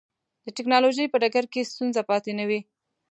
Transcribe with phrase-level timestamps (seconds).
[0.45, 2.59] د ټکنالوجۍ په ډګر کې ستونزه پاتې نه وي.